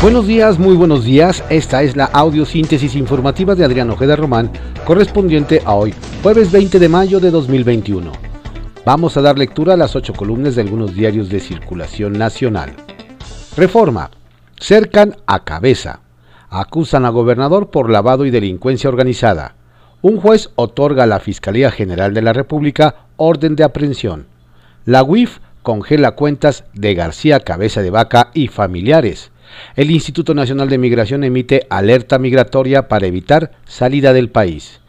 [0.00, 1.42] Buenos días, muy buenos días.
[1.50, 4.48] Esta es la audiosíntesis informativa de Adrián Ojeda Román,
[4.84, 5.92] correspondiente a hoy,
[6.22, 8.12] jueves 20 de mayo de 2021.
[8.84, 12.74] Vamos a dar lectura a las ocho columnas de algunos diarios de circulación nacional.
[13.56, 14.12] Reforma.
[14.60, 15.98] Cercan a cabeza.
[16.48, 19.56] Acusan a gobernador por lavado y delincuencia organizada.
[20.00, 24.28] Un juez otorga a la Fiscalía General de la República orden de aprehensión.
[24.84, 29.32] La UIF congela cuentas de García Cabeza de Vaca y familiares.
[29.76, 34.80] El Instituto Nacional de Migración emite alerta migratoria para evitar salida del país.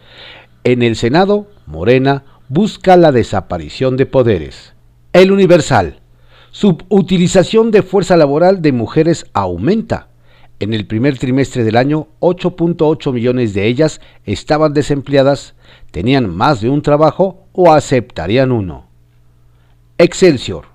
[0.63, 4.73] En el Senado, Morena busca la desaparición de poderes.
[5.13, 5.99] El Universal.
[6.51, 10.07] Subutilización de fuerza laboral de mujeres aumenta.
[10.59, 15.55] En el primer trimestre del año, 8.8 millones de ellas estaban desempleadas,
[15.91, 18.87] tenían más de un trabajo o aceptarían uno.
[19.97, 20.65] Excelsior.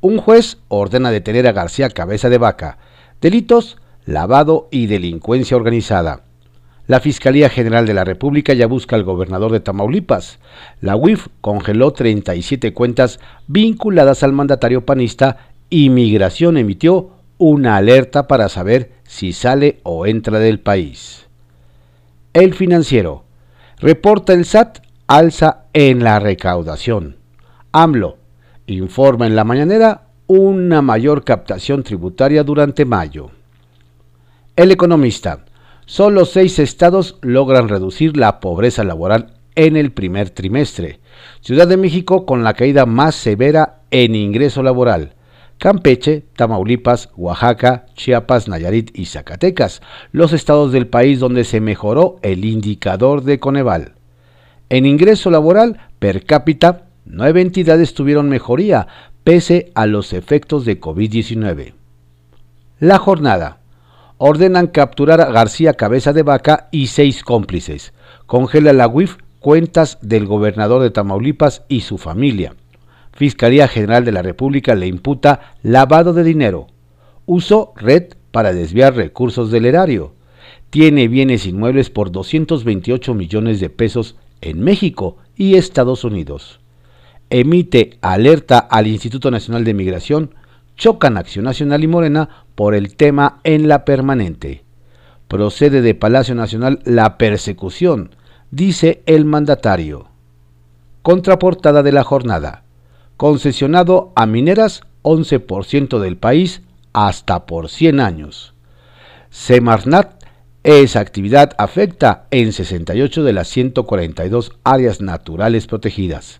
[0.00, 2.78] Un juez ordena detener a García Cabeza de Vaca.
[3.20, 3.76] Delitos,
[4.06, 6.22] lavado y delincuencia organizada.
[6.86, 10.38] La Fiscalía General de la República ya busca al gobernador de Tamaulipas.
[10.80, 15.36] La UIF congeló 37 cuentas vinculadas al mandatario panista
[15.68, 21.26] y Migración emitió una alerta para saber si sale o entra del país.
[22.32, 23.24] El financiero.
[23.78, 27.16] Reporta el SAT alza en la recaudación.
[27.72, 28.18] AMLO
[28.66, 33.32] informa en la mañanera una mayor captación tributaria durante mayo.
[34.54, 35.44] El economista,
[35.86, 41.00] solo seis estados logran reducir la pobreza laboral en el primer trimestre.
[41.40, 45.14] Ciudad de México con la caída más severa en ingreso laboral.
[45.58, 52.44] Campeche, Tamaulipas, Oaxaca, Chiapas, Nayarit y Zacatecas, los estados del país donde se mejoró el
[52.44, 53.94] indicador de Coneval.
[54.68, 58.86] En ingreso laboral per cápita, nueve entidades tuvieron mejoría
[59.24, 61.74] pese a los efectos de COVID-19.
[62.78, 63.58] La jornada.
[64.16, 67.92] Ordenan capturar a García Cabeza de Vaca y seis cómplices.
[68.26, 72.54] Congela la UIF cuentas del gobernador de Tamaulipas y su familia.
[73.12, 76.66] Fiscalía General de la República le imputa lavado de dinero.
[77.26, 80.14] Uso red para desviar recursos del erario.
[80.68, 86.60] Tiene bienes inmuebles por 228 millones de pesos en México y Estados Unidos
[87.30, 90.34] emite alerta al Instituto Nacional de Migración,
[90.76, 94.64] chocan Acción Nacional y Morena por el tema en la permanente.
[95.28, 98.14] Procede de Palacio Nacional la persecución,
[98.50, 100.08] dice el mandatario.
[101.02, 102.64] Contraportada de la jornada.
[103.16, 106.62] Concesionado a mineras 11% del país
[106.92, 108.54] hasta por 100 años.
[109.30, 110.24] Semarnat,
[110.62, 116.39] esa actividad afecta en 68 de las 142 áreas naturales protegidas.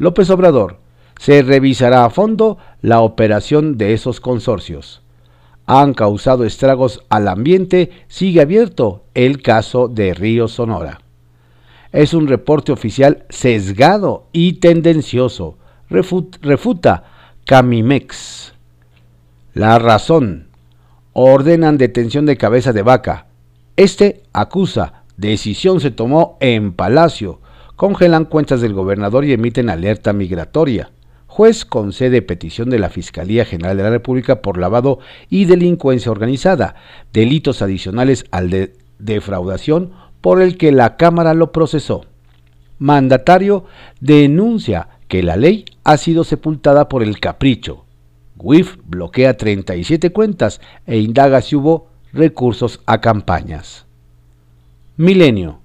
[0.00, 0.78] López Obrador,
[1.18, 5.02] se revisará a fondo la operación de esos consorcios.
[5.66, 11.02] Han causado estragos al ambiente, sigue abierto el caso de Río Sonora.
[11.92, 15.58] Es un reporte oficial sesgado y tendencioso,
[15.90, 17.04] refuta
[17.44, 18.54] Camimex.
[19.52, 20.48] La razón.
[21.12, 23.26] Ordenan detención de cabeza de vaca.
[23.76, 27.39] Este acusa, decisión se tomó en Palacio,
[27.80, 30.90] congelan cuentas del gobernador y emiten alerta migratoria.
[31.26, 34.98] Juez concede petición de la Fiscalía General de la República por lavado
[35.30, 36.74] y delincuencia organizada,
[37.14, 42.04] delitos adicionales al de defraudación por el que la Cámara lo procesó.
[42.78, 43.64] Mandatario
[43.98, 47.86] denuncia que la ley ha sido sepultada por el capricho.
[48.36, 53.86] WIF bloquea 37 cuentas e indaga si hubo recursos a campañas.
[54.98, 55.60] Milenio.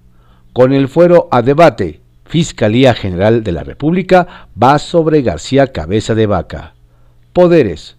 [0.54, 6.26] Con el fuero a debate, Fiscalía General de la República va sobre García Cabeza de
[6.26, 6.74] Vaca.
[7.34, 7.98] Poderes.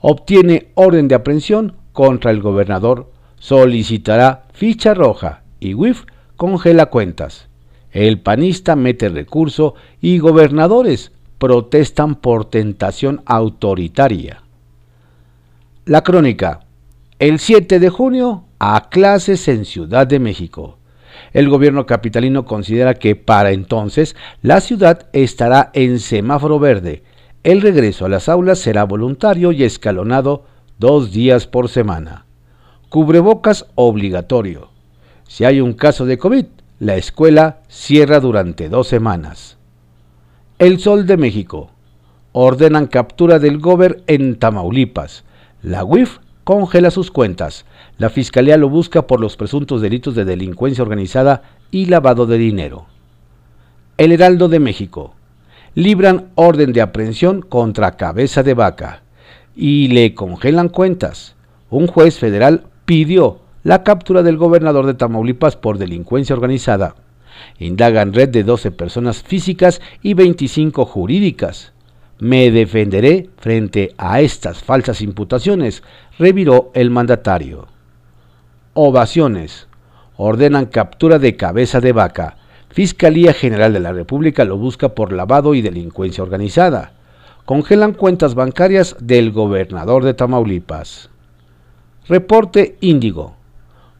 [0.00, 3.10] Obtiene orden de aprehensión contra el gobernador.
[3.38, 6.04] Solicitará ficha roja y WIF
[6.36, 7.48] congela cuentas.
[7.92, 14.42] El panista mete recurso y gobernadores protestan por tentación autoritaria.
[15.86, 16.60] La crónica.
[17.18, 20.78] El 7 de junio a clases en Ciudad de México
[21.32, 27.02] el gobierno capitalino considera que para entonces la ciudad estará en semáforo verde.
[27.42, 30.44] El regreso a las aulas será voluntario y escalonado
[30.78, 32.26] dos días por semana.
[32.88, 34.70] Cubrebocas obligatorio.
[35.26, 36.44] Si hay un caso de COVID,
[36.78, 39.56] la escuela cierra durante dos semanas.
[40.58, 41.70] El Sol de México.
[42.32, 45.24] Ordenan captura del gober en Tamaulipas.
[45.62, 47.64] La UIF congela sus cuentas.
[48.02, 52.86] La Fiscalía lo busca por los presuntos delitos de delincuencia organizada y lavado de dinero.
[53.96, 55.14] El Heraldo de México.
[55.76, 59.04] Libran orden de aprehensión contra cabeza de vaca
[59.54, 61.36] y le congelan cuentas.
[61.70, 66.96] un juez federal pidió la captura del gobernador de Tamaulipas por delincuencia organizada.
[67.60, 71.72] Indagan red de 12 personas físicas y 25 jurídicas.
[72.18, 75.84] Me defenderé frente a estas falsas imputaciones,
[76.18, 77.68] reviró el mandatario.
[78.74, 79.68] Ovaciones.
[80.16, 82.38] Ordenan captura de cabeza de vaca.
[82.70, 86.94] Fiscalía General de la República lo busca por lavado y delincuencia organizada.
[87.44, 91.10] Congelan cuentas bancarias del gobernador de Tamaulipas.
[92.08, 93.36] Reporte Índigo.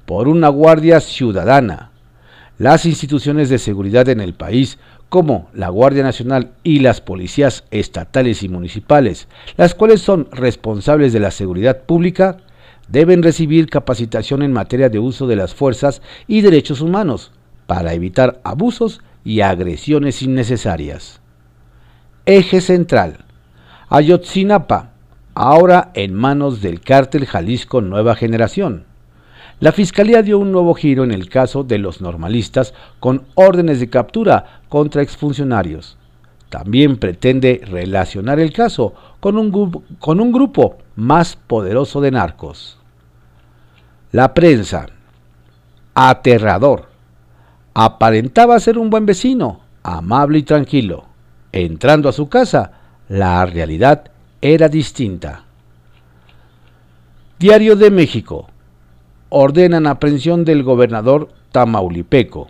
[0.06, 1.90] Por una Guardia Ciudadana.
[2.56, 4.78] Las instituciones de seguridad en el país,
[5.10, 9.28] como la Guardia Nacional y las policías estatales y municipales,
[9.58, 12.38] las cuales son responsables de la seguridad pública,
[12.92, 17.32] deben recibir capacitación en materia de uso de las fuerzas y derechos humanos
[17.66, 21.22] para evitar abusos y agresiones innecesarias.
[22.26, 23.24] Eje central.
[23.88, 24.92] Ayotzinapa,
[25.34, 28.84] ahora en manos del cártel Jalisco Nueva Generación.
[29.58, 33.88] La Fiscalía dio un nuevo giro en el caso de los normalistas con órdenes de
[33.88, 35.96] captura contra exfuncionarios.
[36.50, 42.81] También pretende relacionar el caso con un, con un grupo más poderoso de narcos.
[44.12, 44.88] La prensa.
[45.94, 46.90] Aterrador.
[47.72, 51.06] Aparentaba ser un buen vecino, amable y tranquilo.
[51.50, 52.72] Entrando a su casa,
[53.08, 54.10] la realidad
[54.42, 55.44] era distinta.
[57.38, 58.50] Diario de México.
[59.30, 62.48] Ordenan aprehensión del gobernador Tamaulipeco.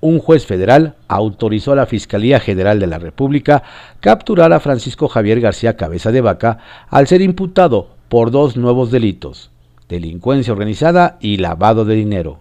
[0.00, 3.62] Un juez federal autorizó a la Fiscalía General de la República
[4.00, 6.58] capturar a Francisco Javier García Cabeza de Vaca
[6.90, 9.52] al ser imputado por dos nuevos delitos,
[9.88, 12.40] delincuencia organizada y lavado de dinero.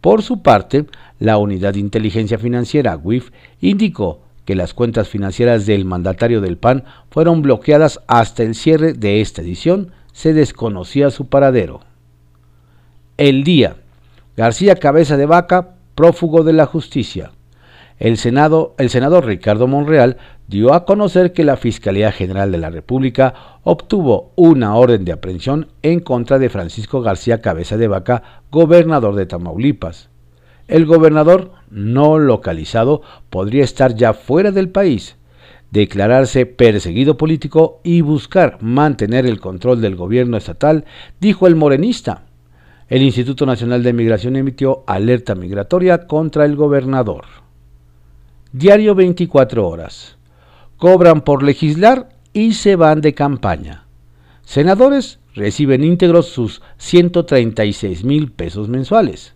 [0.00, 0.86] Por su parte,
[1.18, 3.30] la Unidad de Inteligencia Financiera, WIF,
[3.60, 9.20] indicó que las cuentas financieras del mandatario del PAN fueron bloqueadas hasta el cierre de
[9.20, 11.80] esta edición, se desconocía su paradero.
[13.16, 13.76] El día.
[14.36, 17.32] García Cabeza de Vaca, prófugo de la justicia.
[17.98, 22.68] El, Senado, el senador Ricardo Monreal dio a conocer que la Fiscalía General de la
[22.68, 29.14] República obtuvo una orden de aprehensión en contra de Francisco García Cabeza de Vaca, gobernador
[29.14, 30.10] de Tamaulipas.
[30.68, 33.00] El gobernador no localizado
[33.30, 35.16] podría estar ya fuera del país,
[35.70, 40.84] declararse perseguido político y buscar mantener el control del gobierno estatal,
[41.18, 42.24] dijo el morenista.
[42.88, 47.45] El Instituto Nacional de Migración emitió alerta migratoria contra el gobernador.
[48.52, 50.16] Diario 24 horas.
[50.76, 53.86] Cobran por legislar y se van de campaña.
[54.42, 59.34] Senadores reciben íntegros sus 136 mil pesos mensuales.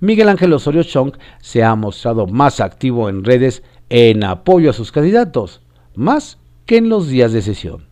[0.00, 4.90] Miguel Ángel Osorio Chong se ha mostrado más activo en redes en apoyo a sus
[4.90, 5.60] candidatos,
[5.94, 7.89] más que en los días de sesión.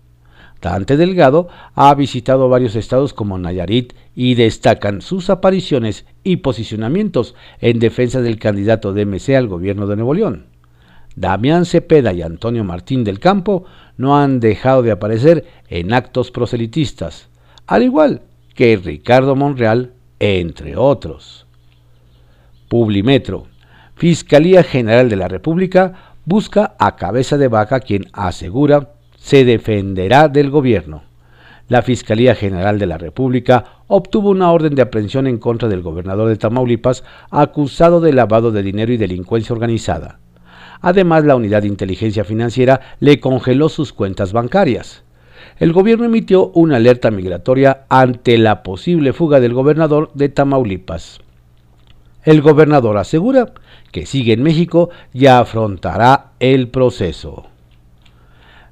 [0.61, 7.79] Dante Delgado ha visitado varios estados como Nayarit y destacan sus apariciones y posicionamientos en
[7.79, 10.47] defensa del candidato de MC al gobierno de Nuevo León.
[11.15, 13.65] Damián Cepeda y Antonio Martín del Campo
[13.97, 17.29] no han dejado de aparecer en actos proselitistas,
[17.67, 18.23] al igual
[18.55, 21.47] que Ricardo Monreal, entre otros.
[22.69, 23.47] Publimetro.
[23.95, 30.51] Fiscalía General de la República busca a cabeza de vaca quien asegura se defenderá del
[30.51, 31.03] gobierno.
[31.69, 36.29] La Fiscalía General de la República obtuvo una orden de aprehensión en contra del gobernador
[36.29, 40.19] de Tamaulipas acusado de lavado de dinero y delincuencia organizada.
[40.81, 45.03] Además, la Unidad de Inteligencia Financiera le congeló sus cuentas bancarias.
[45.59, 51.21] El gobierno emitió una alerta migratoria ante la posible fuga del gobernador de Tamaulipas.
[52.25, 53.53] El gobernador asegura
[53.93, 57.49] que sigue en México y afrontará el proceso.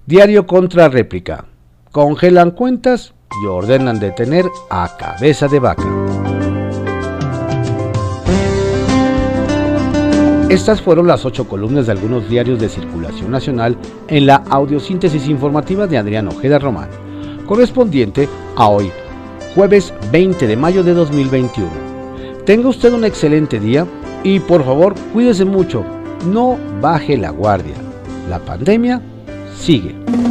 [0.06, 1.46] Diario contra réplica.
[1.90, 5.82] Congelan cuentas y ordenan detener a cabeza de vaca.
[10.48, 15.88] Estas fueron las ocho columnas de algunos diarios de circulación nacional en la audiosíntesis informativa
[15.88, 16.88] de Adrián Ojeda Román,
[17.44, 18.92] correspondiente a hoy,
[19.56, 21.68] jueves 20 de mayo de 2021.
[22.44, 23.84] Tenga usted un excelente día
[24.22, 25.84] y por favor cuídese mucho,
[26.30, 27.74] no baje la guardia.
[28.30, 29.02] La pandemia
[29.56, 30.25] sigue.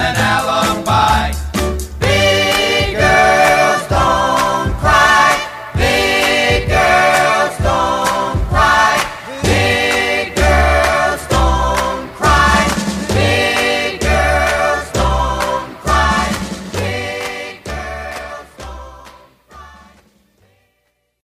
[0.00, 1.09] an alibi.